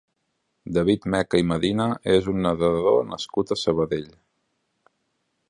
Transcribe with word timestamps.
David 0.77 1.03
Meca 1.15 1.41
i 1.41 1.45
Medina 1.51 1.87
és 2.15 2.31
un 2.33 2.41
nedador 2.47 2.99
nascut 3.11 3.55
a 3.57 3.61
Sabadell. 3.67 4.11